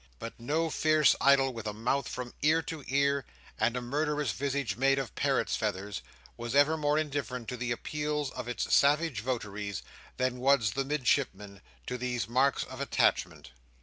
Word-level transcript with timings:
But 0.17 0.39
no 0.39 0.71
fierce 0.71 1.15
idol 1.21 1.53
with 1.53 1.67
a 1.67 1.73
mouth 1.75 2.07
from 2.07 2.33
ear 2.41 2.63
to 2.63 2.83
ear, 2.87 3.23
and 3.59 3.77
a 3.77 3.81
murderous 3.83 4.31
visage 4.31 4.75
made 4.75 4.97
of 4.97 5.13
parrot's 5.13 5.55
feathers, 5.55 6.01
was 6.37 6.55
ever 6.55 6.75
more 6.75 6.97
indifferent 6.97 7.47
to 7.49 7.55
the 7.57 7.71
appeals 7.71 8.31
of 8.31 8.47
its 8.47 8.73
savage 8.73 9.21
votaries, 9.21 9.83
than 10.17 10.39
was 10.39 10.71
the 10.71 10.85
Midshipman 10.85 11.61
to 11.85 11.99
these 11.99 12.27
marks 12.27 12.63
of 12.63 12.81
attachment. 12.81 13.51